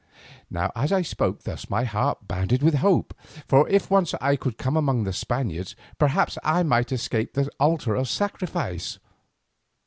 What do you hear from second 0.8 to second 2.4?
I spoke thus my heart